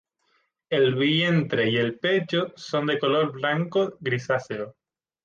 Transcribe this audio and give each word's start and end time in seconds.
El 0.71 0.95
vientre 0.95 1.69
y 1.69 1.77
el 1.77 1.99
pecho 1.99 2.53
son 2.55 2.87
de 2.87 2.97
color 2.97 3.31
blanco 3.33 3.97
grisáceo. 3.99 4.75